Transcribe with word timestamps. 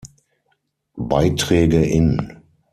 Beiträge 0.97 1.85
in 1.85 2.41